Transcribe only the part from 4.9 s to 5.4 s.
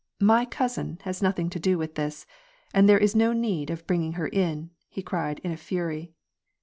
cried,